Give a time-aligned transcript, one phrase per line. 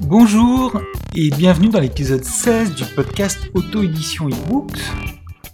[0.00, 0.80] Bonjour
[1.14, 4.80] et bienvenue dans l'épisode 16 du podcast Auto-édition eBooks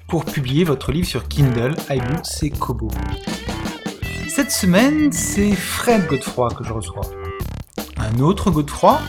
[0.08, 2.88] pour publier votre livre sur Kindle, iBooks et Kobo.
[4.28, 7.02] Cette semaine, c'est Fred Godefroy que je reçois.
[7.98, 9.00] Un autre Godefroy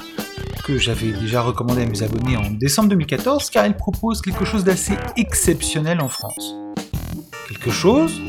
[0.66, 4.64] que j'avais déjà recommandé à mes abonnés en décembre 2014 car il propose quelque chose
[4.64, 6.56] d'assez exceptionnel en France.
[7.48, 8.20] Quelque chose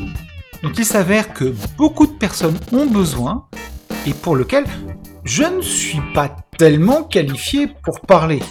[0.61, 3.47] dont il s'avère que beaucoup de personnes ont besoin
[4.05, 4.65] et pour lequel
[5.23, 6.29] je ne suis pas
[6.59, 8.43] tellement qualifié pour parler.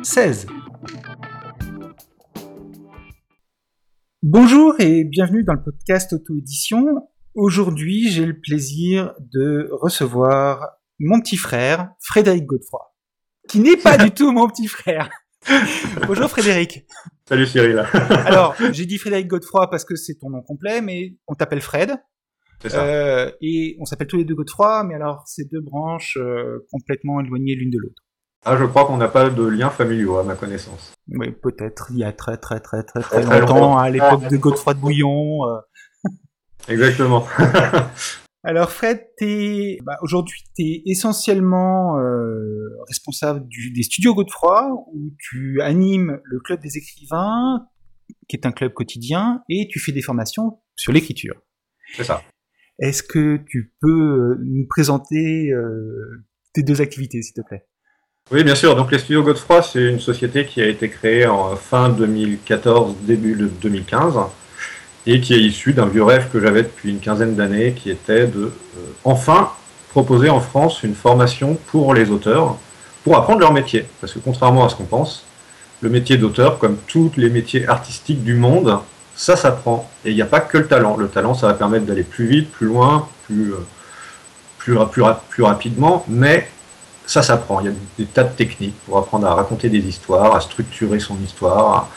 [0.02, 0.46] 16.
[4.22, 7.08] Bonjour et bienvenue dans le podcast Auto-édition.
[7.34, 12.92] Aujourd'hui, j'ai le plaisir de recevoir mon petit frère, Frédéric Godefroy,
[13.48, 15.08] qui n'est pas du tout mon petit frère.
[16.06, 16.84] Bonjour Frédéric.
[17.32, 17.78] Salut Cyril.
[18.26, 21.96] Alors, j'ai dit Frédéric Godefroy parce que c'est ton nom complet, mais on t'appelle Fred.
[22.60, 22.84] C'est ça.
[22.84, 27.20] Euh, et on s'appelle tous les deux Godefroy, mais alors c'est deux branches euh, complètement
[27.20, 28.02] éloignées l'une de l'autre.
[28.44, 30.92] Ah, je crois qu'on n'a pas de liens familiaux à ma connaissance.
[31.08, 31.86] Oui, peut-être.
[31.92, 33.78] Il y a très très très très très, longtemps.
[33.78, 35.48] à l'époque de Godefroy de Bouillon.
[35.48, 36.10] euh.
[36.68, 37.26] Exactement.
[38.44, 45.60] Alors Fred, t'es bah, aujourd'hui t'es essentiellement euh, responsable du, des studios Godefroy où tu
[45.60, 47.68] animes le club des écrivains,
[48.28, 51.36] qui est un club quotidien, et tu fais des formations sur l'écriture.
[51.94, 52.22] C'est ça.
[52.80, 57.64] Est-ce que tu peux euh, nous présenter euh, tes deux activités, s'il te plaît?
[58.32, 58.74] Oui, bien sûr.
[58.74, 63.34] Donc, les studios Godefroy, c'est une société qui a été créée en fin 2014, début
[63.34, 64.16] de 2015,
[65.06, 68.26] et qui est issue d'un vieux rêve que j'avais depuis une quinzaine d'années, qui était
[68.26, 69.50] de euh, enfin
[69.90, 72.56] proposer en France une formation pour les auteurs,
[73.04, 73.86] pour apprendre leur métier.
[74.00, 75.24] Parce que contrairement à ce qu'on pense,
[75.80, 78.78] le métier d'auteur, comme tous les métiers artistiques du monde,
[79.16, 79.90] ça s'apprend.
[80.04, 80.96] Et il n'y a pas que le talent.
[80.96, 83.56] Le talent, ça va permettre d'aller plus vite, plus loin, plus, euh,
[84.58, 84.76] plus,
[85.28, 86.48] plus rapidement, mais
[87.06, 87.60] ça s'apprend.
[87.60, 91.00] Il y a des tas de techniques pour apprendre à raconter des histoires, à structurer
[91.00, 91.88] son histoire, à,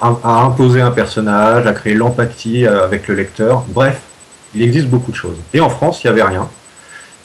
[0.00, 3.64] à- à imposer un personnage, à créer l'empathie euh, avec le lecteur.
[3.68, 4.00] Bref,
[4.54, 5.38] il existe beaucoup de choses.
[5.54, 6.48] Et en France, il n'y avait rien.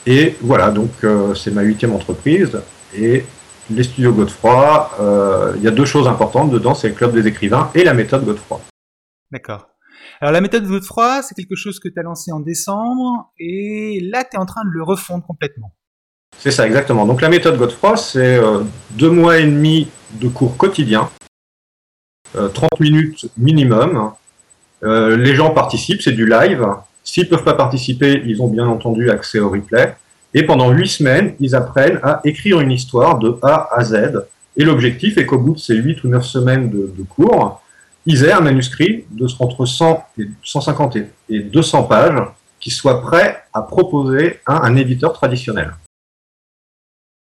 [0.06, 2.60] Et voilà, donc euh, c'est ma huitième entreprise.
[2.94, 3.24] Et
[3.70, 7.26] les studios Godefroy, euh, il y a deux choses importantes dedans, c'est le club des
[7.26, 8.60] écrivains et la méthode Godefroy.
[9.30, 9.68] D'accord.
[10.20, 14.24] Alors la méthode Godefroy, c'est quelque chose que tu as lancé en décembre, et là
[14.24, 15.72] tu es en train de le refondre complètement.
[16.38, 17.06] C'est ça, exactement.
[17.06, 18.60] Donc la méthode Godefroy, c'est euh,
[18.90, 21.08] deux mois et demi de cours quotidiens,
[22.34, 24.12] 30 minutes minimum.
[24.84, 26.66] Euh, les gens participent, c'est du live.
[27.04, 29.94] S'ils peuvent pas participer, ils ont bien entendu accès au replay.
[30.34, 34.24] Et pendant huit semaines, ils apprennent à écrire une histoire de A à Z.
[34.56, 37.60] Et l'objectif est qu'au bout de ces huit ou neuf semaines de, cours,
[38.06, 42.22] ils aient un manuscrit de entre 100 et 150 et- et 200 pages
[42.60, 45.72] qui soit prêt à proposer à un éditeur traditionnel.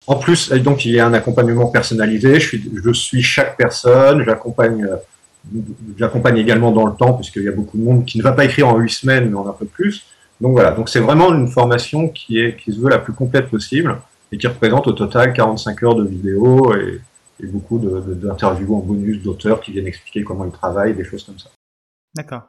[0.07, 2.41] En plus, donc il y a un accompagnement personnalisé.
[2.41, 4.25] Je suis, je suis chaque personne.
[4.25, 5.61] J'accompagne, euh,
[5.99, 8.45] j'accompagne également dans le temps, puisqu'il y a beaucoup de monde qui ne va pas
[8.45, 10.05] écrire en huit semaines, mais en un peu plus.
[10.41, 10.71] Donc voilà.
[10.71, 14.01] Donc c'est vraiment une formation qui est, qui se veut la plus complète possible
[14.33, 17.01] et qui représente au total 45 heures de vidéo et,
[17.45, 21.49] beaucoup d'interviews en bonus d'auteurs qui viennent expliquer comment ils travaillent, des choses comme ça.
[22.15, 22.43] D'accord.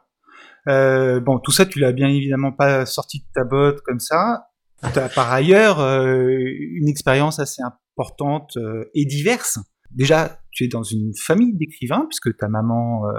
[0.68, 4.48] Euh, bon, tout ça, tu l'as bien évidemment pas sorti de ta botte comme ça.
[4.92, 9.58] Tu as par ailleurs euh, une expérience assez importante euh, et diverse.
[9.90, 13.12] Déjà, tu es dans une famille d'écrivains, puisque ta maman euh,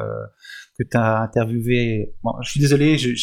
[0.77, 2.15] que tu as interviewée...
[2.23, 3.13] Bon, je suis désolé, j'ai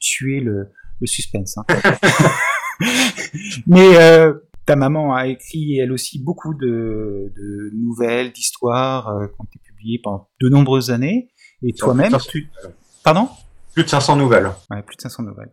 [0.00, 0.68] tué le,
[1.00, 1.58] le suspense.
[1.58, 1.64] hein.
[3.66, 4.34] Mais euh,
[4.66, 9.58] ta maman a écrit, elle aussi, beaucoup de, de nouvelles, d'histoires euh, qui ont été
[9.64, 11.28] publiées pendant de nombreuses années.
[11.62, 12.50] Et toi-même, tu...
[13.04, 13.28] Pardon?
[13.74, 14.50] Plus de 500 nouvelles.
[14.70, 15.52] Ouais, plus de 500 nouvelles.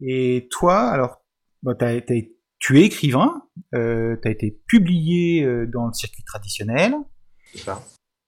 [0.00, 1.19] Et toi, alors,
[1.62, 2.14] bon, t'as- t'as-
[2.58, 3.42] tu es écrivain,
[3.74, 6.94] euh, tu as été publié euh, dans le circuit traditionnel,
[7.54, 7.82] C'est ça.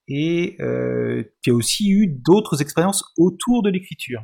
[0.09, 4.23] et euh, tu as aussi eu d'autres expériences autour de l'écriture.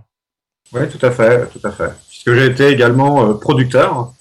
[0.72, 1.90] Oui, tout à fait, tout à fait.
[2.08, 4.12] Puisque j'ai été également euh, producteur.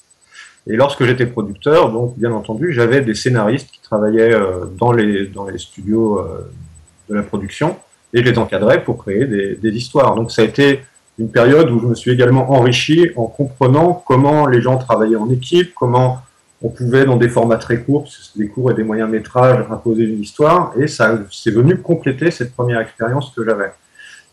[0.70, 5.28] Et lorsque j'étais producteur, donc bien entendu, j'avais des scénaristes qui travaillaient euh, dans, les,
[5.28, 6.22] dans les studios
[7.10, 7.78] de la production
[8.14, 10.16] et je les encadrais pour créer des, des histoires.
[10.16, 10.82] Donc ça a été
[11.20, 15.30] une période où je me suis également enrichi en comprenant comment les gens travaillaient en
[15.30, 16.22] équipe, comment
[16.62, 20.22] on pouvait, dans des formats très courts, des courts et des moyens métrages, imposer une
[20.22, 23.72] histoire, et ça c'est venu compléter cette première expérience que j'avais.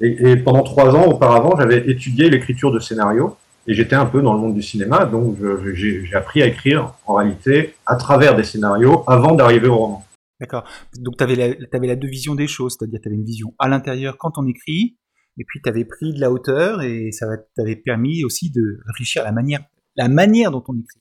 [0.01, 3.37] Et, pendant trois ans auparavant, j'avais étudié l'écriture de scénarios,
[3.67, 5.37] et j'étais un peu dans le monde du cinéma, donc
[5.75, 10.05] j'ai appris à écrire en réalité à travers des scénarios avant d'arriver au roman.
[10.41, 10.65] D'accord.
[10.99, 13.69] Donc tu avais, avais, la deux visions des choses, c'est-à-dire tu avais une vision à
[13.69, 14.97] l'intérieur quand on écrit,
[15.39, 17.27] et puis tu avais pris de la hauteur, et ça
[17.57, 19.61] t'avait permis aussi de réfléchir à la manière,
[19.97, 21.01] la manière dont on écrit.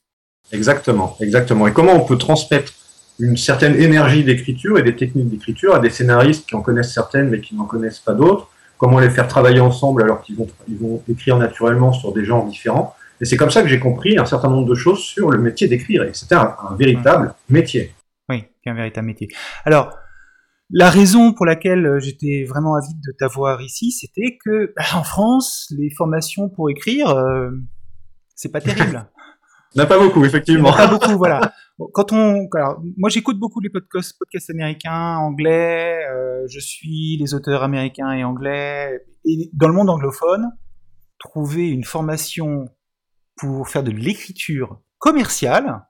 [0.52, 1.68] Exactement, exactement.
[1.68, 2.74] Et comment on peut transmettre
[3.20, 7.30] une certaine énergie d'écriture et des techniques d'écriture à des scénaristes qui en connaissent certaines
[7.30, 8.50] mais qui n'en connaissent pas d'autres?
[8.78, 12.46] Comment les faire travailler ensemble alors qu'ils vont, ils vont écrire naturellement sur des genres
[12.46, 12.96] différents?
[13.22, 15.70] Et c'est comme ça que j'ai compris un certain nombre de choses sur le métier
[15.70, 16.04] d'écrire.
[16.04, 17.94] Et c'était un, véritable métier.
[18.28, 19.30] Oui, un véritable métier.
[19.64, 19.96] Alors,
[20.70, 25.04] la raison pour laquelle euh, j'étais vraiment avide de t'avoir ici, c'était que bah, en
[25.04, 27.52] France, les formations pour écrire, euh,
[28.36, 29.10] c'est pas terrible.
[29.76, 30.72] n'a pas beaucoup, effectivement.
[30.72, 31.54] Pas beaucoup, voilà.
[31.94, 36.00] Quand on, alors, moi j'écoute beaucoup les podcasts, podcasts américains, anglais.
[36.12, 39.04] Euh, je suis les auteurs américains et anglais.
[39.26, 40.50] Et dans le monde anglophone,
[41.20, 42.70] trouver une formation
[43.36, 45.82] pour faire de l'écriture commerciale,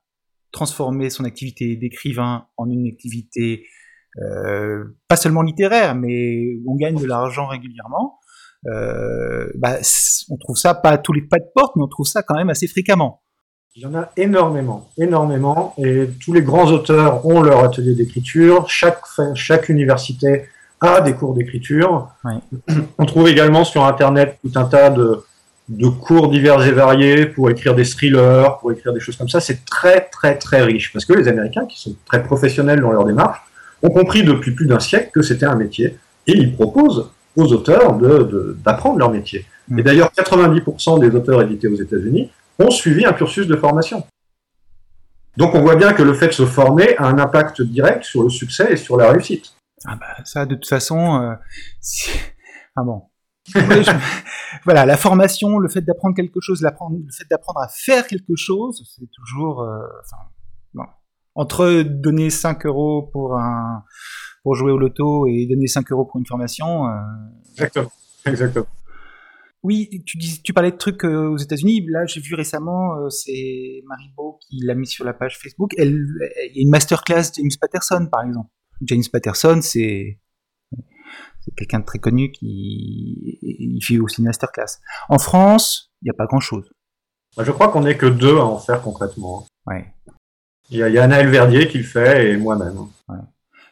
[0.51, 3.65] transformer son activité d'écrivain en une activité
[5.07, 8.19] pas seulement littéraire, mais où on gagne de l'argent régulièrement.
[8.67, 9.77] Euh, bah,
[10.29, 12.35] on trouve ça pas à tous les pas de porte, mais on trouve ça quand
[12.35, 13.21] même assez fréquemment.
[13.75, 18.69] Il y en a énormément, énormément, et tous les grands auteurs ont leur atelier d'écriture.
[18.69, 19.01] Chaque,
[19.33, 20.45] chaque université
[20.79, 22.09] a des cours d'écriture.
[22.99, 25.23] On trouve également sur Internet tout un tas de,
[25.69, 29.39] de cours divers et variés pour écrire des thrillers, pour écrire des choses comme ça.
[29.39, 33.05] C'est très, très, très riche, parce que les Américains, qui sont très professionnels dans leur
[33.05, 33.39] démarche,
[33.83, 37.97] ont compris depuis plus d'un siècle que c'était un métier, et ils proposent aux auteurs
[37.97, 39.45] d'apprendre de, leur métier.
[39.77, 44.05] Et d'ailleurs, 90% des auteurs édités aux États-Unis ont suivi un cursus de formation.
[45.37, 48.23] Donc on voit bien que le fait de se former a un impact direct sur
[48.23, 49.53] le succès et sur la réussite.
[49.85, 51.33] Ah bah ça, de toute façon, euh,
[52.75, 53.03] ah bon.
[54.63, 56.69] voilà, la formation, le fait d'apprendre quelque chose, le
[57.11, 60.23] fait d'apprendre à faire quelque chose, c'est toujours, euh, enfin,
[61.35, 63.83] entre donner 5 euros pour un
[64.43, 66.87] pour jouer au loto et donner 5 euros pour une formation.
[66.87, 66.91] Euh,
[67.51, 67.91] exactement,
[68.25, 68.67] exactement.
[69.63, 71.85] Oui, tu, dis, tu parlais de trucs euh, aux États-Unis.
[71.89, 75.73] Là, j'ai vu récemment, euh, c'est Maribo qui l'a mis sur la page Facebook.
[75.77, 76.05] Elle,
[76.49, 78.49] il y a une masterclass James Patterson, par exemple.
[78.81, 80.19] James Patterson, c'est
[81.55, 84.79] quelqu'un de très connu qui il fait aussi une masterclass.
[85.07, 86.69] En France, il n'y a pas grand-chose.
[87.37, 89.47] Je crois qu'on n'est que deux à en faire concrètement.
[89.65, 89.93] Ouais.
[90.69, 92.87] Il y a, il y a Anaël Verdier qui le fait et moi-même.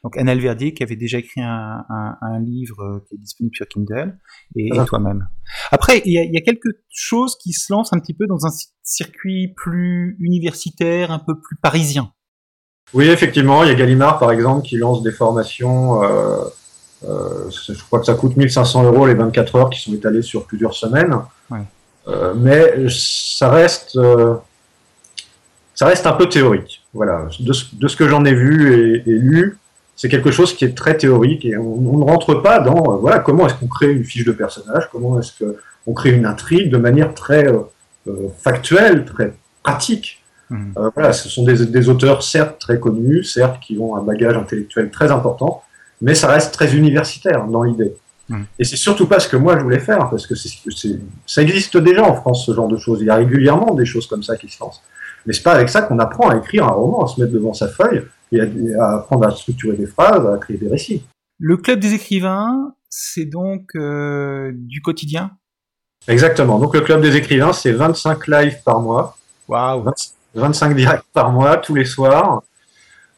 [0.04, 4.18] Donc Annel Verdier qui avait déjà écrit un, livre euh, qui est disponible sur Kindle
[4.56, 5.28] et, toi-même.
[5.72, 8.50] Après, il y, a, quelque chose qui se lance un petit peu dans un
[8.84, 12.12] circuit plus universitaire, un peu plus parisien.
[12.94, 16.04] Oui, effectivement, il y a Gallimard par exemple qui lance des formations.
[16.04, 16.46] Euh,
[17.08, 20.46] euh, je crois que ça coûte 1500 euros les 24 heures qui sont étalées sur
[20.46, 21.16] plusieurs semaines.
[22.38, 23.98] mais ça reste
[25.81, 26.83] ça reste un peu théorique.
[26.94, 29.57] Voilà, de, ce que j'en ai vu et, lu,
[29.95, 33.18] c'est quelque chose qui est très théorique et on, ne rentre pas dans euh, voilà
[33.18, 36.78] comment est-ce qu'on crée une fiche de personnage, comment est-ce qu'on crée une intrigue de
[36.78, 37.62] manière très euh,
[38.07, 39.33] euh, factuelle, très
[39.63, 40.24] pratique.
[40.51, 40.74] Mmh.
[40.94, 45.09] voilà, ce sont des, auteurs certes très connus, certes qui ont un bagage intellectuel très
[45.09, 45.64] important,
[46.00, 47.95] mais ça reste très universitaire dans l'idée.
[48.30, 48.42] Mmh.
[48.59, 51.78] Et c'est surtout pas ce que moi je voulais faire, parce que c'est, ça existe
[51.78, 53.00] déjà en France ce genre de choses.
[53.02, 54.83] Il y a régulièrement des choses comme ça qui se lancent.
[55.25, 57.54] Mais c'est pas avec ça qu'on apprend à écrire un roman, à se mettre devant
[57.54, 58.40] sa feuille et
[58.80, 61.04] à, apprendre à structurer des phrases, à créer des récits.
[61.37, 65.31] Le club des écrivains, c'est donc euh, du quotidien?
[66.07, 66.59] Exactement.
[66.59, 69.18] Donc le club des écrivains, c'est 25 lives par mois.
[69.47, 69.83] Waouh
[70.33, 72.42] 25 directs par mois, tous les soirs.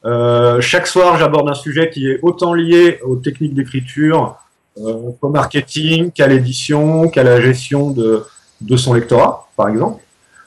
[0.06, 4.38] Euh, chaque soir, j'aborde un sujet qui est autant lié aux techniques d'écriture,
[4.78, 8.26] euh, au marketing, qu'à l'édition, qu'à la gestion de,
[8.62, 10.03] de son lectorat, par exemple.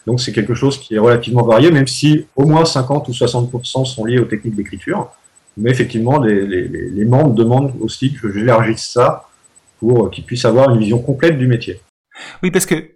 [0.06, 3.84] Donc c'est quelque chose qui est relativement varié, même si au moins 50 ou 60%
[3.84, 5.10] sont liés aux techniques d'écriture.
[5.56, 9.28] Mais effectivement, les, membres demandent aussi que j'élargisse ça
[9.78, 11.80] pour qu'ils puissent avoir une vision complète du métier.
[12.42, 12.92] Oui, parce que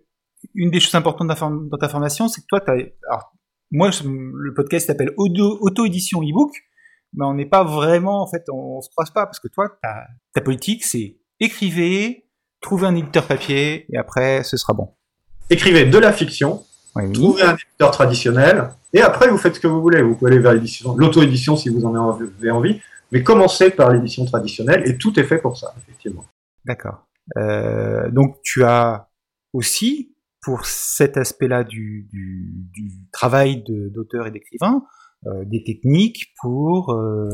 [0.55, 3.33] une des choses importantes dans ta formation, c'est que toi, as, alors,
[3.71, 6.53] moi, le podcast s'appelle auto-édition e-book,
[7.15, 9.69] mais on n'est pas vraiment, en fait, on, ne se croise pas, parce que toi,
[9.83, 12.27] ta, ta politique, c'est écrivez,
[12.61, 14.95] trouvez un éditeur papier, et après, ce sera bon.
[15.51, 16.65] Écrivez de la fiction,
[17.13, 20.03] Trouvez un éditeur traditionnel, et après vous faites ce que vous voulez.
[20.03, 20.55] Vous pouvez aller vers
[20.97, 22.81] l'auto-édition si vous en avez envie,
[23.13, 26.25] mais commencez par l'édition traditionnelle, et tout est fait pour ça, effectivement.
[26.65, 27.07] D'accord.
[27.37, 29.09] Euh, donc tu as
[29.53, 32.09] aussi, pour cet aspect-là du,
[33.13, 34.83] travail d'auteur et d'écrivain,
[35.27, 36.93] euh, des techniques pour...
[36.93, 37.29] Euh,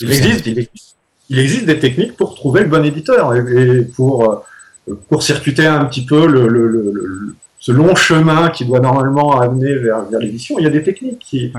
[0.00, 4.44] il, existe, il, existe, des techniques pour trouver le bon éditeur et, pour,
[4.88, 10.04] euh, pour circuiter un petit peu le, ce long chemin qui doit normalement amener vers,
[10.04, 10.58] vers l'édition.
[10.58, 11.52] Il y a des techniques qui...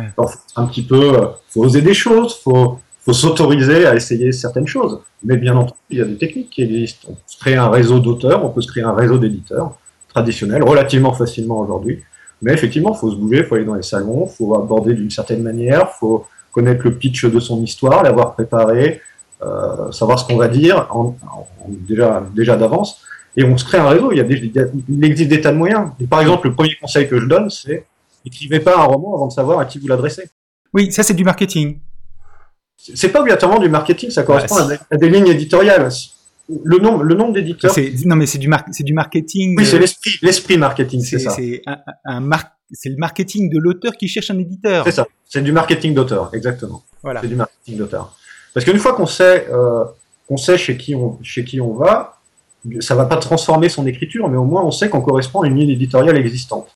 [0.55, 1.11] un petit peu...
[1.49, 2.79] faut oser des choses, faut
[3.09, 4.99] faut s'autoriser à essayer certaines choses.
[5.23, 7.07] Mais bien entendu, il y a des techniques qui existent.
[7.09, 9.77] On peut se créer un réseau d'auteurs, on peut se créer un réseau d'éditeurs
[10.09, 12.03] traditionnel, relativement facilement aujourd'hui.
[12.41, 14.93] Mais effectivement, il faut se bouger, il faut aller dans les salons, il faut aborder
[14.93, 19.01] d'une certaine manière, il faut connaître le pitch de son histoire, l'avoir préparé,
[19.41, 21.15] euh, savoir ce qu'on va dire en,
[21.67, 23.01] déjà, déjà d'avance.
[23.37, 24.11] Et on se crée un réseau.
[24.11, 24.51] Il, y a des,
[24.89, 25.91] il, existe des tas de moyens.
[26.09, 27.85] par exemple, le premier conseil que je donne, c'est
[28.25, 30.29] écrivez pas un roman avant de savoir à qui vous l'adressez.
[30.73, 31.79] Oui, ça c'est du marketing.
[32.77, 34.55] C'est pas obligatoirement du marketing, ça correspond
[34.89, 35.89] à, des, lignes éditoriales.
[36.63, 37.75] Le nombre, le nombre d'éditeurs.
[38.05, 39.55] Non, mais c'est du, c'est du marketing.
[39.57, 41.31] Oui, c'est euh, l'esprit, l'esprit marketing, c'est ça.
[41.31, 42.21] C'est un, un
[42.71, 44.85] c'est le marketing de l'auteur qui cherche un éditeur.
[44.85, 45.07] C'est ça.
[45.25, 46.83] C'est du marketing d'auteur, exactement.
[47.03, 47.21] Voilà.
[47.21, 48.15] C'est du marketing d'auteur.
[48.53, 49.85] Parce qu'une fois qu'on sait, euh,
[50.27, 52.18] qu'on sait chez qui on, chez qui on va,
[52.79, 55.55] ça va pas transformer son écriture, mais au moins on sait qu'on correspond à une
[55.55, 56.75] ligne éditoriale existante.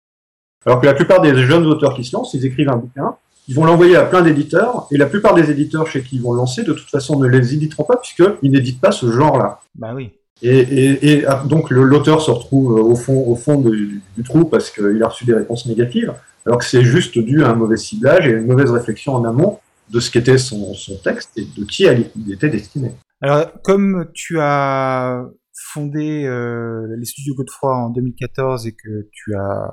[0.65, 3.15] Alors que la plupart des jeunes auteurs qui se lancent, ils écrivent un bouquin,
[3.47, 6.31] ils vont l'envoyer à plein d'éditeurs, et la plupart des éditeurs chez qui ils vont
[6.31, 9.59] le lancer, de toute façon, ne les éditeront pas, puisqu'ils n'éditent pas ce genre-là.
[9.75, 10.11] Bah oui.
[10.41, 14.71] Et, et, et ah, donc l'auteur se retrouve au fond, au fond du, trou parce
[14.71, 16.13] qu'il a reçu des réponses négatives,
[16.45, 19.23] alors que c'est juste dû à un mauvais ciblage et à une mauvaise réflexion en
[19.23, 19.59] amont
[19.89, 22.91] de ce qu'était son, son texte et de qui il était destiné.
[23.21, 25.25] Alors, comme tu as
[25.74, 29.72] fondé euh, les studios Godefroy en 2014 et que tu as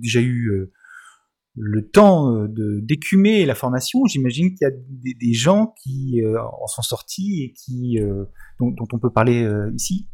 [0.00, 0.72] déjà eu euh,
[1.60, 2.48] le temps euh,
[2.82, 4.74] d'écumer la formation, j'imagine qu'il y a
[5.20, 8.24] des, gens qui euh, en sont sortis et qui euh,
[8.60, 10.08] dont, on peut parler ici.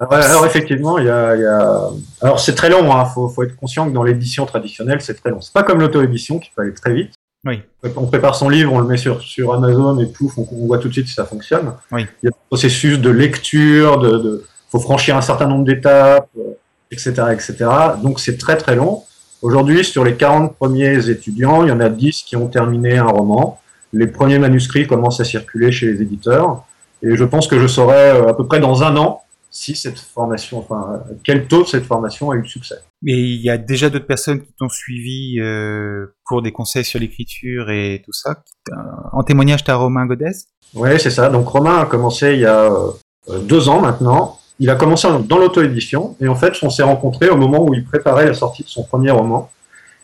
[0.00, 2.92] Alors, effectivement, il y a, alors c'est très long.
[2.92, 3.04] Hein.
[3.04, 5.40] Faut, faut être conscient que dans l'édition traditionnelle, c'est très long.
[5.40, 7.14] C'est pas comme l'auto-édition qui peut aller très vite.
[7.44, 7.60] Oui.
[7.96, 10.78] On prépare son livre, on le met sur, sur Amazon et pouf, on, on voit
[10.78, 11.72] tout de suite si ça fonctionne.
[11.92, 12.06] Oui.
[12.22, 16.28] Il y a un processus de lecture, de, de faut franchir un certain nombre d'étapes,
[16.90, 17.54] etc., etc.
[18.02, 19.04] Donc c'est très très long.
[19.40, 23.06] Aujourd'hui, sur les 40 premiers étudiants, il y en a 10 qui ont terminé un
[23.06, 23.60] roman.
[23.92, 26.64] Les premiers manuscrits commencent à circuler chez les éditeurs.
[27.02, 29.23] Et je pense que je saurai euh, à peu près dans un an
[29.56, 32.76] si cette formation, enfin, quel taux cette formation a eu de succès.
[33.02, 36.98] Mais il y a déjà d'autres personnes qui t'ont suivi euh, pour des conseils sur
[36.98, 38.42] l'écriture et tout ça.
[39.12, 41.28] En témoignage, tu as Romain Godès Oui, c'est ça.
[41.28, 45.38] Donc Romain a commencé il y a euh, deux ans maintenant il a commencé dans
[45.38, 48.68] l'auto-édition et en fait, on s'est rencontrés au moment où il préparait la sortie de
[48.68, 49.50] son premier roman.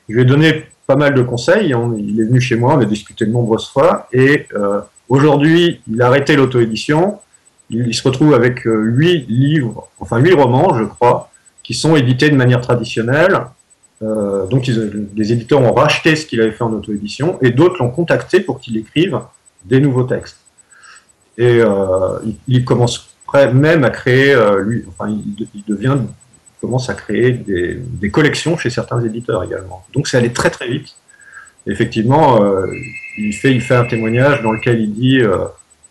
[0.08, 1.68] Je lui ai donné pas mal de conseils.
[1.68, 6.02] il est venu chez moi, on a discuté de nombreuses fois et euh, aujourd'hui, il
[6.02, 7.20] a arrêté l'auto-édition.
[7.70, 11.30] Il, se retrouve avec euh, huit livres, enfin huit romans, je crois,
[11.62, 13.42] qui sont édités de manière traditionnelle.
[14.02, 17.82] Euh, donc, ils, les éditeurs ont racheté ce qu'il avait fait en auto-édition et d'autres
[17.82, 19.20] l'ont contacté pour qu'il écrive
[19.64, 20.38] des nouveaux textes.
[21.38, 21.60] Et
[22.24, 23.10] il, il commence
[23.52, 25.96] même à créer, euh, lui, enfin, il, devient,
[26.60, 29.84] commence à créer des, collections chez certains éditeurs également.
[29.92, 30.94] Donc c'est allé très très vite.
[31.66, 32.66] effectivement, euh,
[33.18, 35.22] il, fait, il fait un témoignage dans lequel il dit,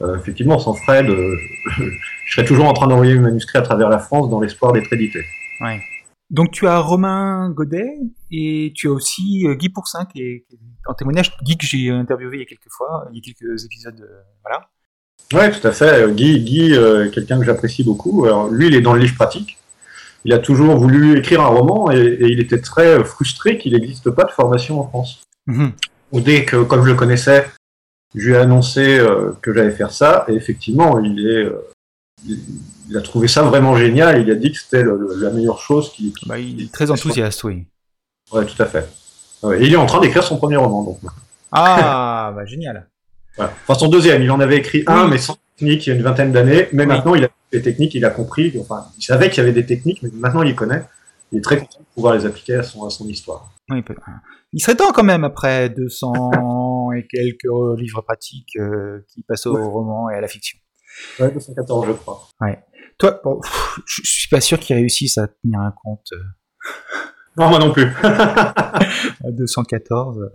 [0.01, 1.07] euh, effectivement, sans Fred,
[1.77, 4.91] je serais toujours en train d'envoyer mes manuscrits à travers la France dans l'espoir d'être
[4.93, 5.23] édité.
[5.61, 5.81] Ouais.
[6.29, 7.97] Donc tu as Romain Godet
[8.31, 10.45] et tu as aussi Guy Pourcin qui est,
[10.85, 13.65] en témoignage, Guy que j'ai interviewé il y a quelques fois, il y a quelques
[13.65, 14.07] épisodes,
[14.43, 14.69] voilà.
[15.33, 16.11] Oui, tout à fait.
[16.13, 18.25] Guy, Guy euh, quelqu'un que j'apprécie beaucoup.
[18.25, 19.57] Alors, lui, il est dans le livre pratique.
[20.25, 24.23] Il a toujours voulu écrire un roman et, il était très frustré qu'il n'existe pas
[24.23, 25.21] de formation en France.
[25.47, 25.71] Mhm.
[26.13, 27.45] Dès que, comme je le connaissais,
[28.15, 31.67] je lui ai annoncé euh, que j'allais faire ça, et effectivement, il est, euh,
[32.27, 34.21] il, a trouvé ça vraiment génial.
[34.21, 36.13] Il a dit que c'était la meilleure chose qui.
[36.25, 37.65] Bah, il est très enthousiaste, oui.
[38.31, 38.87] Ouais, tout à fait.
[39.57, 40.99] Et il est en train d'écrire son premier roman, donc.
[41.51, 42.87] Ah, bah génial.
[43.37, 46.03] Enfin, son deuxième, il en avait écrit un, mais sans technique, il y a une
[46.03, 46.67] vingtaine d'années.
[46.73, 48.53] Mais maintenant, il a des techniques, il a compris.
[48.59, 50.83] Enfin, il savait qu'il y avait des techniques, mais maintenant, il les connaît.
[51.31, 53.51] Il est très content de pouvoir les appliquer à son, à son histoire.
[53.69, 53.83] Oui,
[54.51, 56.31] il serait temps quand même, après 200
[56.91, 60.59] et quelques livres pratiques, euh, qui passent au roman et à la fiction.
[61.19, 62.27] Ouais, 214, je crois.
[62.41, 62.59] Ouais.
[62.97, 63.39] Toi, bon,
[63.85, 66.07] je suis pas sûr qu'il réussisse à tenir un compte.
[66.13, 66.17] Euh.
[67.37, 67.85] Non, moi non plus.
[69.23, 70.29] 214.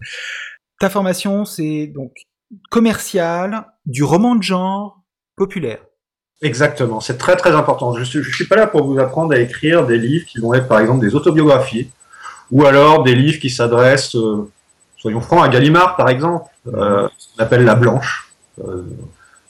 [0.79, 2.13] Ta formation, c'est donc
[2.71, 5.03] commercial du roman de genre
[5.37, 5.85] populaire.
[6.41, 7.95] Exactement, c'est très très important.
[7.95, 10.55] Je ne suis, suis pas là pour vous apprendre à écrire des livres qui vont
[10.55, 11.91] être par exemple des autobiographies,
[12.51, 14.51] ou alors des livres qui s'adressent, euh,
[15.05, 17.07] soyons francs, à Gallimard par exemple, euh,
[17.39, 18.33] on appelle La Blanche.
[18.59, 18.85] Euh,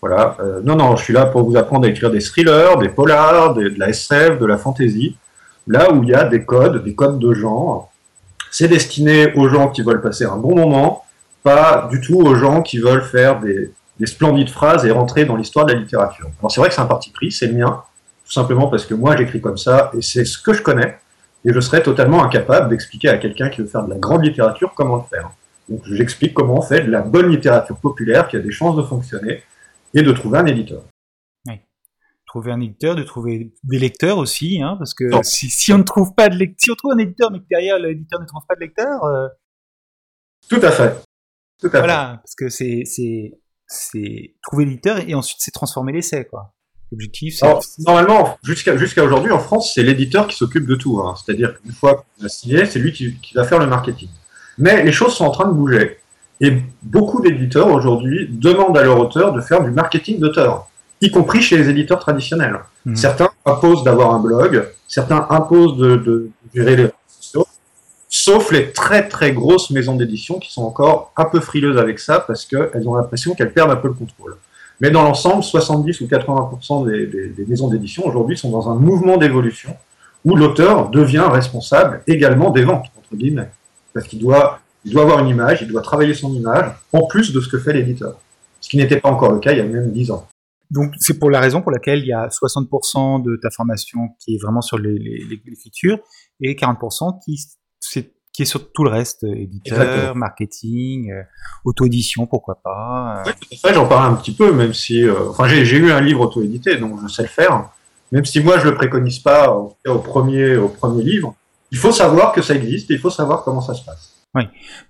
[0.01, 0.37] voilà.
[0.41, 3.55] Euh, non, non, je suis là pour vous apprendre à écrire des thrillers, des polars,
[3.55, 5.17] de la SF, de la fantasy.
[5.69, 7.93] là où il y a des codes, des codes de genre.
[8.51, 11.05] C'est destiné aux gens qui veulent passer un bon moment,
[11.45, 15.37] pas du tout aux gens qui veulent faire des, des splendides phrases et rentrer dans
[15.37, 16.29] l'histoire de la littérature.
[16.41, 17.83] Alors c'est vrai que c'est un parti pris, c'est le mien,
[18.27, 20.99] tout simplement parce que moi j'écris comme ça et c'est ce que je connais,
[21.45, 24.73] et je serais totalement incapable d'expliquer à quelqu'un qui veut faire de la grande littérature
[24.75, 25.31] comment le faire.
[25.69, 28.83] Donc j'explique comment on fait de la bonne littérature populaire qui a des chances de
[28.83, 29.43] fonctionner
[29.95, 30.83] et de trouver un éditeur.
[31.47, 31.55] Oui.
[32.27, 35.85] Trouver un éditeur, de trouver des lecteurs aussi, hein, parce que si, si, on ne
[35.85, 38.43] trouve pas de lecteur, si on trouve un éditeur mais que derrière l'éditeur ne trouve
[38.47, 39.05] pas de lecteur.
[39.05, 39.29] Euh...
[40.49, 41.03] Tout à fait.
[41.61, 42.17] Tout à voilà, fait.
[42.19, 42.83] parce que c'est
[43.67, 46.55] c'est trouver l'éditeur et ensuite c'est transformer l'essai quoi.
[46.93, 51.01] L'objectif c'est normalement jusqu'à jusqu'à aujourd'hui en France c'est l'éditeur qui s'occupe de tout.
[51.01, 51.15] Hein.
[51.17, 54.11] C'est-à-dire qu'une fois qu'on a signé c'est lui qui, qui va faire le marketing.
[54.59, 55.99] Mais les choses sont en train de bouger.
[56.41, 60.69] Et beaucoup d'éditeurs aujourd'hui demandent à leur auteur de faire du marketing d'auteur,
[61.01, 62.59] y compris chez les éditeurs traditionnels.
[62.85, 62.97] Mmh.
[62.97, 67.47] Certains imposent d'avoir un blog, certains imposent de, de gérer les réseaux sociaux,
[68.09, 72.21] sauf les très très grosses maisons d'édition qui sont encore un peu frileuses avec ça
[72.21, 74.37] parce qu'elles ont l'impression qu'elles perdent un peu le contrôle.
[74.81, 78.75] Mais dans l'ensemble, 70 ou 80% des, des, des maisons d'édition aujourd'hui sont dans un
[78.75, 79.77] mouvement d'évolution
[80.25, 83.51] où l'auteur devient responsable également des ventes, entre guillemets
[83.95, 87.33] parce qu'il doit, il doit avoir une image, il doit travailler son image, en plus
[87.33, 88.19] de ce que fait l'éditeur.
[88.61, 90.27] Ce qui n'était pas encore le cas il y a même 10 ans.
[90.71, 94.35] Donc c'est pour la raison pour laquelle il y a 60% de ta formation qui
[94.35, 95.99] est vraiment sur l'écriture
[96.41, 97.35] et 40% qui,
[97.97, 100.15] est, qui est sur tout le reste, éditeur, Exactement.
[100.15, 101.23] marketing, euh,
[101.65, 103.23] auto-édition, pourquoi pas.
[103.27, 103.33] Euh...
[103.51, 105.05] Oui, ça j'en parle un petit peu, même si...
[105.05, 107.71] Euh, enfin j'ai eu un livre auto-édité, donc je sais le faire.
[108.11, 111.37] Même si moi je le préconise pas au premier, au premier livre,
[111.75, 114.25] il faut savoir que ça existe et il faut savoir comment ça se passe.
[114.37, 114.45] Oui.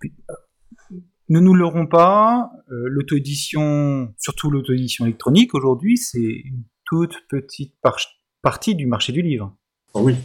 [0.05, 0.97] Euh,
[1.31, 7.97] ne nous leurrons pas, euh, l'auto-édition, surtout l'auto-édition électronique aujourd'hui, c'est une toute petite par
[8.43, 9.57] partie du marché du livre.
[9.95, 10.17] Oh oui,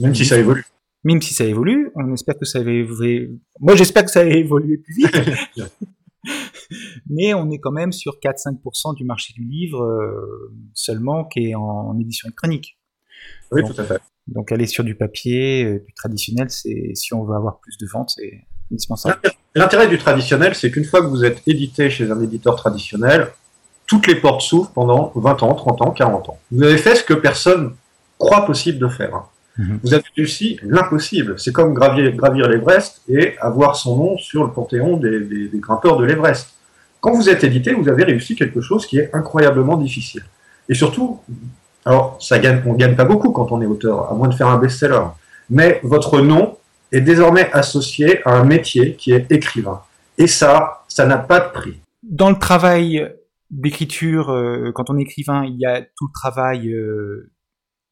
[0.00, 0.64] même si ça évolue.
[1.04, 3.38] Même si ça évolue, on espère que ça va évoluer.
[3.60, 5.14] Moi, j'espère que ça va évoluer plus vite.
[7.10, 11.54] Mais on est quand même sur 4-5% du marché du livre euh, seulement qui est
[11.54, 12.78] en, en édition électronique.
[13.50, 14.00] Oui, Donc, tout à fait.
[14.28, 17.86] Donc aller sur du papier, euh, du traditionnel, c'est si on veut avoir plus de
[17.86, 19.18] ventes, c'est indispensable.
[19.54, 23.28] L'intérêt du traditionnel, c'est qu'une fois que vous êtes édité chez un éditeur traditionnel,
[23.86, 26.38] toutes les portes s'ouvrent pendant 20 ans, 30 ans, 40 ans.
[26.50, 27.74] Vous avez fait ce que personne
[28.18, 29.24] croit possible de faire.
[29.58, 29.78] Mm -hmm.
[29.82, 31.38] Vous avez réussi l'impossible.
[31.38, 35.60] C'est comme gravir, gravir l'Everest et avoir son nom sur le panthéon des, des, des
[35.66, 36.46] grimpeurs de l'Everest.
[37.02, 40.24] Quand vous êtes édité, vous avez réussi quelque chose qui est incroyablement difficile.
[40.70, 41.08] Et surtout,
[41.84, 44.48] alors, ça gagne, on gagne pas beaucoup quand on est auteur, à moins de faire
[44.48, 45.02] un best-seller.
[45.50, 46.56] Mais votre nom
[46.92, 49.82] est désormais associé à un métier qui est écrivain.
[50.18, 51.80] Et ça, ça n'a pas de prix.
[52.02, 53.10] Dans le travail
[53.50, 57.30] d'écriture, euh, quand on est écrivain, il y a tout le travail euh,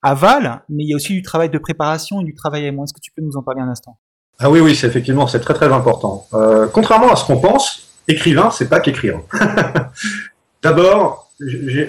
[0.03, 2.85] aval, mais il y a aussi du travail de préparation et du travail à moi.
[2.85, 3.99] Est-ce que tu peux nous en parler un instant?
[4.39, 6.27] Ah oui, oui, c'est effectivement, c'est très très important.
[6.33, 9.21] Euh, contrairement à ce qu'on pense, écrivain, c'est pas qu'écrire.
[10.63, 11.30] D'abord,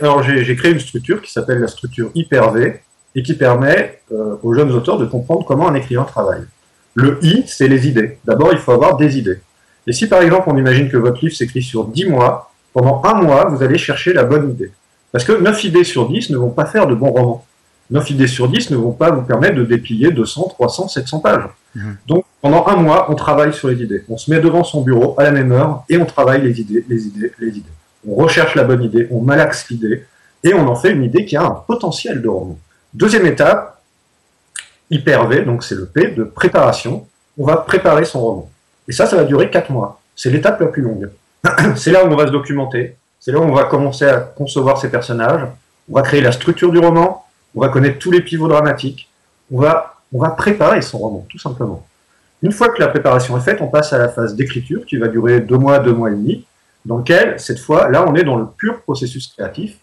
[0.02, 2.82] alors j'ai créé une structure qui s'appelle la structure Hyper-V
[3.16, 6.44] et qui permet euh, aux jeunes auteurs de comprendre comment un écrivain travaille.
[6.94, 8.18] Le I, c'est les idées.
[8.26, 9.40] D'abord, il faut avoir des idées.
[9.88, 13.16] Et si par exemple on imagine que votre livre s'écrit sur 10 mois, pendant un
[13.16, 14.72] mois, vous allez chercher la bonne idée.
[15.12, 17.46] Parce que 9 idées sur 10 ne vont pas faire de bons romans.
[17.90, 21.44] 9 idées sur 10 ne vont pas vous permettre de déplier 200, 300, 700 pages.
[21.76, 21.92] Mmh.
[22.08, 24.06] Donc pendant un mois, on travaille sur les idées.
[24.08, 26.86] On se met devant son bureau à la même heure et on travaille les idées,
[26.88, 27.70] les idées, les idées
[28.08, 30.06] on recherche la bonne idée, on malaxe l'idée,
[30.44, 32.58] et on en fait une idée qui a un potentiel de roman.
[32.94, 33.82] Deuxième étape,
[34.90, 37.08] hyper V, donc c'est le P, de préparation.
[37.38, 38.50] On va préparer son roman.
[38.88, 40.02] Et ça, ça va durer quatre mois.
[40.16, 41.10] C'est l'étape la plus longue.
[41.76, 44.80] c'est là où on va se documenter, c'est là où on va commencer à concevoir
[44.80, 45.48] ses personnages,
[45.90, 49.10] on va créer la structure du roman, on va connaître tous les pivots dramatiques,
[49.52, 51.86] on va, on va préparer son roman, tout simplement.
[52.44, 55.08] Une fois que la préparation est faite, on passe à la phase d'écriture qui va
[55.08, 56.46] durer deux mois, deux mois et demi,
[56.86, 59.78] dans lequel, cette fois, là, on est dans le pur processus créatif,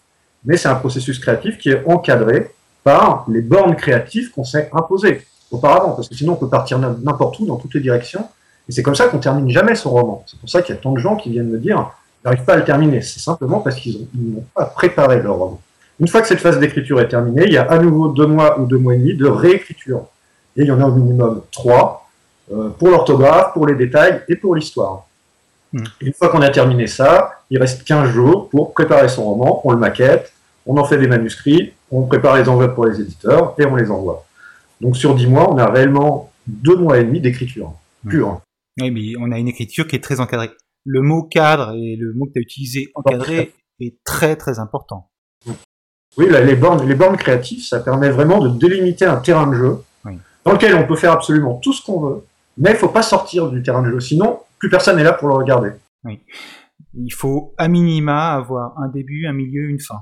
[0.45, 2.51] mais c'est un processus créatif qui est encadré
[2.83, 7.39] par les bornes créatives qu'on s'est imposées auparavant, parce que sinon on peut partir n'importe
[7.39, 8.25] où, dans toutes les directions,
[8.67, 10.23] et c'est comme ça qu'on termine jamais son roman.
[10.27, 11.91] C'est pour ça qu'il y a tant de gens qui viennent me dire,
[12.23, 13.01] n'arrivent pas à le terminer.
[13.01, 15.59] C'est simplement parce qu'ils n'ont pas préparé leur roman.
[15.99, 18.59] Une fois que cette phase d'écriture est terminée, il y a à nouveau deux mois
[18.59, 20.05] ou deux mois et demi de réécriture.
[20.55, 22.07] Et il y en a au minimum trois,
[22.53, 25.07] euh, pour l'orthographe, pour les détails et pour l'histoire.
[25.73, 25.83] Mmh.
[26.01, 29.71] Une fois qu'on a terminé ça, il reste 15 jours pour préparer son roman, on
[29.71, 30.33] le maquette,
[30.65, 33.91] on en fait des manuscrits, on prépare les enveloppes pour les éditeurs et on les
[33.91, 34.25] envoie.
[34.81, 38.09] Donc sur 10 mois, on a réellement deux mois et demi d'écriture mmh.
[38.09, 38.41] pure.
[38.81, 40.49] Oui, mais on a une écriture qui est très encadrée.
[40.85, 45.09] Le mot cadre et le mot que tu as utilisé, encadré, est très très important.
[46.17, 49.53] Oui, là, les, bornes, les bornes créatives, ça permet vraiment de délimiter un terrain de
[49.53, 49.77] jeu.
[50.05, 50.13] Oui.
[50.45, 52.25] dans lequel on peut faire absolument tout ce qu'on veut,
[52.57, 55.27] mais il faut pas sortir du terrain de jeu, sinon plus personne n'est là pour
[55.29, 55.71] le regarder.
[56.03, 56.19] Oui.
[56.93, 60.01] Il faut à minima avoir un début, un milieu, une fin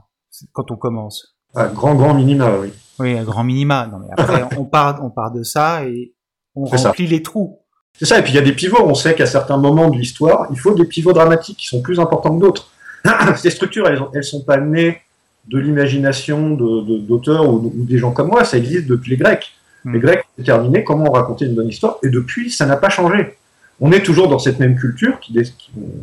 [0.54, 1.38] quand on commence.
[1.56, 2.72] Un grand grand minima, oui.
[3.00, 3.88] Oui, un grand minima.
[3.88, 6.13] Non, mais après on part on part de ça et
[6.56, 7.60] on remplit les trous.
[7.93, 8.84] C'est ça, et puis il y a des pivots.
[8.84, 12.00] On sait qu'à certains moments de l'histoire, il faut des pivots dramatiques qui sont plus
[12.00, 12.70] importants que d'autres.
[13.38, 15.02] Ces structures, elles, elles sont pas nées
[15.48, 19.52] de l'imagination d'auteurs de, ou, des gens comme moi, ça existe depuis les Grecs.
[19.84, 19.93] Hmm.
[19.93, 23.37] Les Grecs ont déterminé comment raconter une bonne histoire, et depuis, ça n'a pas changé.
[23.80, 25.34] On est toujours dans cette même culture qui,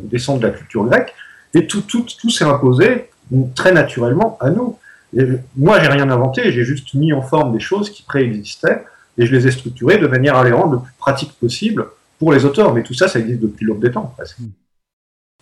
[0.03, 1.13] descend de la culture grecque,
[1.53, 3.09] et tout, tout, tout s'est imposé
[3.55, 4.77] très naturellement à nous.
[5.17, 8.83] Et moi, j'ai rien inventé, j'ai juste mis en forme des choses qui préexistaient,
[9.17, 11.87] et je les ai structurées de manière à les rendre le plus pratique possible
[12.19, 12.73] pour les auteurs.
[12.73, 14.13] Mais tout ça, ça existe depuis l'aube des temps.
[14.17, 14.39] Presque.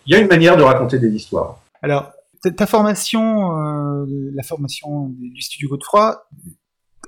[0.06, 1.60] Il y a une manière de raconter des histoires.
[1.82, 2.12] Alors,
[2.56, 6.22] ta formation, euh, la formation du studio Godefroy,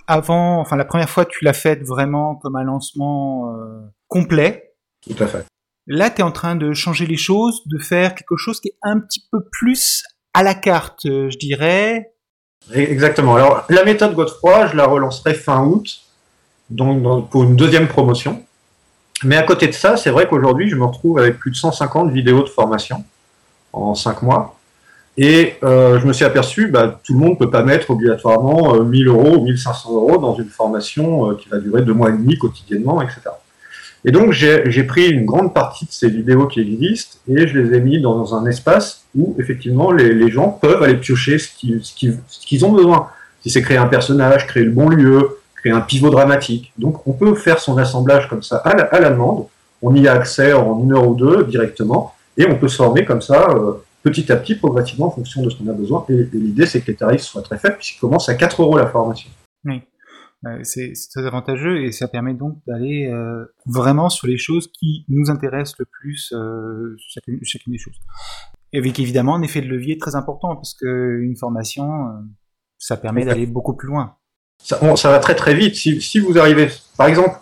[0.06, 4.65] avant, enfin la première fois, tu l'as faite vraiment comme un lancement euh, complet.
[5.08, 5.46] Tout à fait.
[5.86, 8.78] Là, tu es en train de changer les choses, de faire quelque chose qui est
[8.82, 10.02] un petit peu plus
[10.34, 12.12] à la carte, euh, je dirais.
[12.72, 13.36] Exactement.
[13.36, 15.86] Alors, la méthode Godefroy, je la relancerai fin août,
[16.70, 18.42] donc pour une deuxième promotion.
[19.22, 22.10] Mais à côté de ça, c'est vrai qu'aujourd'hui, je me retrouve avec plus de 150
[22.10, 23.04] vidéos de formation
[23.72, 24.58] en 5 mois.
[25.16, 28.82] Et euh, je me suis aperçu, bah, tout le monde ne peut pas mettre obligatoirement
[28.82, 32.12] 1000 euh, euros ou 1500 euros dans une formation qui va durer deux mois et
[32.12, 33.20] demi quotidiennement, etc.
[34.06, 37.76] Et donc j'ai pris une grande partie de ces vidéos qui existent et je les
[37.76, 41.82] ai mis dans un espace où effectivement les, gens peuvent aller piocher ce qu'ils
[42.46, 43.08] qu ont besoin.
[43.42, 46.72] Si c'est créer un personnage, créer le bon lieu, créer un pivot dramatique.
[46.78, 49.46] Donc on peut faire son assemblage comme ça à la, demande.
[49.82, 53.04] On y a accès en une heure ou deux directement et on peut se former
[53.04, 53.48] comme ça.
[53.50, 53.72] Euh,
[54.04, 56.06] petit à petit, progressivement, en fonction de ce qu'on a besoin.
[56.08, 58.86] Et, l'idée, c'est que les tarifs soient très faibles, puisqu'ils commencent à 4 euros la
[58.86, 59.28] formation.
[59.64, 59.82] Oui.
[60.46, 65.04] Euh, c'est très avantageux et ça permet donc d'aller euh, vraiment sur les choses qui
[65.08, 67.96] nous intéressent le plus, euh, chacune, chacune, des choses.
[68.72, 71.88] Et avec évidemment un effet de levier très important parce qu'une formation,
[72.78, 74.16] ça permet d'aller beaucoup plus loin.
[74.58, 75.74] Ça, ça, va très très vite.
[75.74, 77.38] Si, si vous arrivez, par exemple,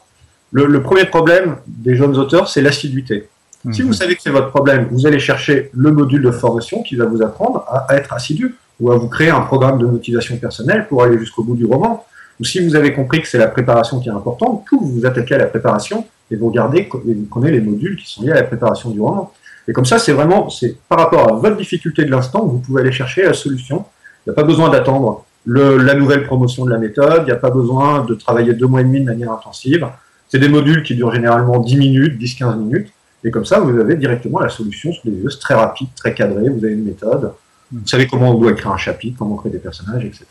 [0.53, 3.29] le, le premier problème des jeunes auteurs, c'est l'assiduité.
[3.73, 3.95] Si vous mhm.
[3.95, 7.23] savez que c'est votre problème, vous allez chercher le module de formation qui va vous
[7.23, 11.19] apprendre à, être assidu ou à vous créer un programme de motivation personnelle pour aller
[11.19, 12.05] jusqu'au bout du roman.
[12.41, 15.35] Ou si vous avez compris que c'est la préparation qui est importante, vous vous attaquez
[15.35, 18.37] à la préparation et vous regardez et vous connaissez les modules qui sont liés à
[18.37, 19.33] la préparation du roman.
[19.69, 22.83] Et comme ça, c'est vraiment, c'est par rapport à votre difficulté de l'instant, vous pouvez
[22.83, 23.85] aller chercher la solution.
[24.27, 27.37] Il n'y a pas besoin d'attendre la nouvelle promotion de la méthode, il n'y a
[27.37, 29.87] pas besoin de travailler deux mois et demi de manière intensive.
[30.29, 32.93] C'est des modules qui durent généralement 10 minutes, 10-15 minutes.
[33.23, 35.29] Et comme ça, vous avez directement la solution sous les yeux.
[35.41, 36.49] Très rapide, très cadré.
[36.49, 37.33] Vous avez une méthode.
[37.73, 40.27] Vous savez comment on doit écrire un chapitre, comment créer des personnages, etc.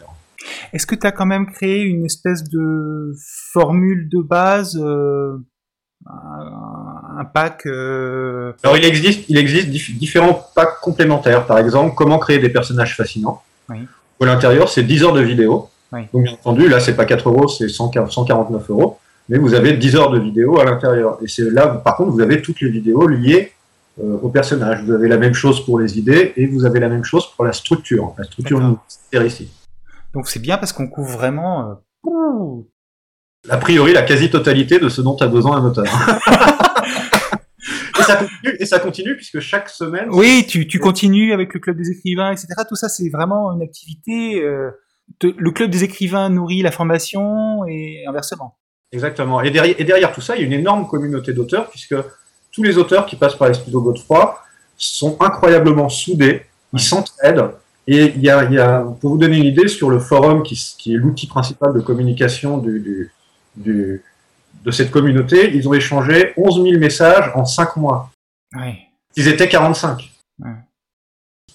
[0.73, 3.13] Est-ce que tu as quand même créé une espèce de
[3.51, 5.38] formule de base, euh,
[6.06, 8.53] un pack euh...
[8.63, 11.45] Alors il existe, il existe différents packs complémentaires.
[11.45, 13.41] Par exemple, comment créer des personnages fascinants.
[13.69, 13.77] Oui.
[14.21, 15.69] À l'intérieur, c'est 10 heures de vidéo.
[15.91, 16.01] Oui.
[16.13, 19.95] Donc bien entendu, là, c'est pas 4 euros, c'est 149 euros mais vous avez 10
[19.95, 21.17] heures de vidéo à l'intérieur.
[21.21, 23.53] Et c'est là, par contre, vous avez toutes les vidéos liées
[24.01, 24.84] euh, au personnage.
[24.84, 27.45] Vous avez la même chose pour les idées et vous avez la même chose pour
[27.45, 28.13] la structure.
[28.17, 28.77] La structure
[29.25, 29.49] ici.
[30.13, 31.69] Donc c'est bien parce qu'on couvre vraiment.
[31.69, 31.76] Euh...
[33.49, 35.86] A priori, la quasi-totalité de ce dont a besoin un auteur.
[37.99, 40.08] et, ça continue, et ça continue puisque chaque semaine.
[40.12, 42.47] Oui, tu, tu continues avec le club des écrivains, etc.
[42.67, 44.41] Tout ça, c'est vraiment une activité.
[44.41, 44.71] Euh,
[45.21, 48.58] le club des écrivains nourrit la formation et inversement.
[48.93, 49.41] Exactement.
[49.41, 51.95] Et derrière, et derrière, tout ça, il y a une énorme communauté d'auteurs, puisque
[52.52, 54.39] tous les auteurs qui passent par les studios Godefroy
[54.78, 57.52] sont incroyablement soudés, ils s'entraident.
[57.88, 60.43] Et il y, a, il y a, pour vous donner une idée, sur le forum,
[60.43, 63.12] qui, qui est l'outil principal de communication du, du,
[63.58, 64.02] du,
[64.63, 68.10] de cette communauté, ils ont échangé 11 000 messages en 5 mois.
[68.56, 68.78] Ouais.
[69.15, 70.10] Ils étaient 45.
[70.39, 70.50] Ouais.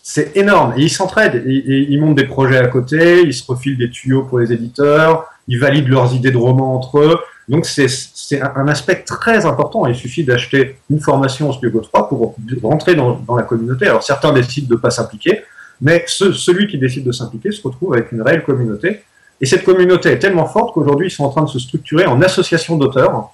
[0.02, 0.74] C'est énorme.
[0.76, 1.42] Et ils s'entraident.
[1.46, 4.52] Et, et, ils montent des projets à côté, ils se refilent des tuyaux pour les
[4.52, 7.18] éditeurs, ils valident leurs idées de romans entre eux.
[7.48, 9.86] Donc c'est un aspect très important.
[9.86, 13.86] Il suffit d'acheter une formation au Studio 3 pour rentrer dans, dans, la communauté.
[13.86, 15.44] Alors certains décident de ne pas s'impliquer,
[15.80, 19.02] mais ce, celui qui décide de s'impliquer se retrouve avec une réelle communauté.
[19.40, 22.20] Et cette communauté est tellement forte qu'aujourd'hui ils sont en train de se structurer en
[22.22, 23.30] association d'auteurs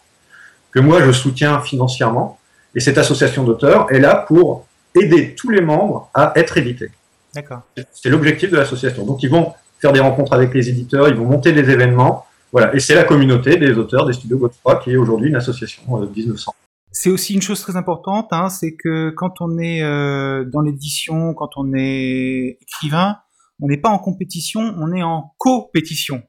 [0.70, 2.38] que moi je soutiens financièrement.
[2.74, 6.90] Et cette association d'auteurs est là pour aider tous les membres à être édités.
[7.34, 7.62] D'accord.
[7.92, 9.04] C'est l'objectif de l'association.
[9.04, 12.26] Donc ils vont faire des rencontres avec les éditeurs, ils vont monter des événements.
[12.52, 12.74] Voilà.
[12.74, 16.06] Et c'est la communauté des auteurs des studios Godefroy qui est aujourd'hui une association euh,
[16.14, 16.54] 1900.
[16.96, 21.34] C'est aussi une chose très importante, hein, c'est que quand on est euh, dans l'édition,
[21.34, 23.16] quand on est écrivain,
[23.60, 26.22] on n'est pas en compétition, on est en compétition.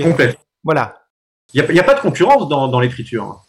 [0.00, 0.38] Complète.
[0.62, 0.94] Voilà.
[1.54, 3.44] Il n'y a, pas de concurrence dans, l'écriture.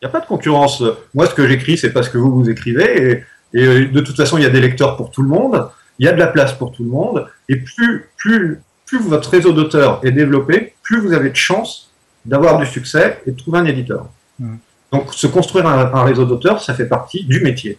[0.00, 0.82] Il n'y a pas de concurrence.
[1.12, 3.22] Moi, ce que j'écris, c'est parce que vous, vous écrivez.
[3.52, 5.68] Et, et, de toute façon, il y a des lecteurs pour tout le monde.
[5.98, 7.28] Il y a de la place pour tout le monde.
[7.50, 11.92] Et plus, plus, plus votre réseau d'auteurs est développé, plus vous avez de chances
[12.24, 14.08] d'avoir du succès et de trouver un éditeur.
[14.38, 14.56] Hmm.
[14.92, 17.78] Donc, se construire un, réseau d'auteurs, ça fait partie du métier.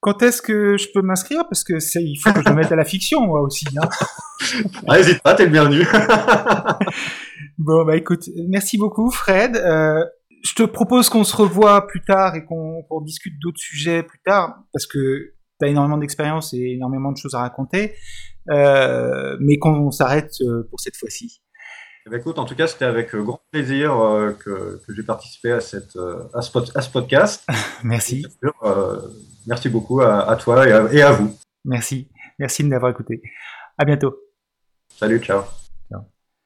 [0.00, 1.44] Quand est-ce que je peux m'inscrire?
[1.48, 3.64] Parce que c'est, il faut que je me mette à la fiction, moi aussi.
[3.80, 3.88] Hein.
[4.86, 5.86] N'hésite pas, t'es le bienvenu.
[7.58, 9.56] bon, bah écoute, merci beaucoup, Fred.
[9.56, 10.04] Euh,
[10.44, 14.54] je te propose qu'on se revoie plus tard et qu'on, discute d'autres sujets plus tard,
[14.74, 17.94] parce que tu as énormément d'expérience et énormément de choses à raconter,
[18.50, 21.40] euh, mais qu'on s'arrête euh, pour cette fois-ci.
[22.06, 23.92] Eh ben, écoute, en tout cas, c'était avec grand plaisir
[24.38, 25.98] que, j'ai participé à, cette,
[26.34, 27.46] à, ce, podcast.
[27.84, 28.26] merci.
[29.46, 31.34] Merci beaucoup à, toi et à, et à vous.
[31.64, 32.08] Merci.
[32.38, 33.22] Merci de m'avoir écouté.
[33.78, 34.14] À bientôt.
[34.96, 35.42] Salut, ciao.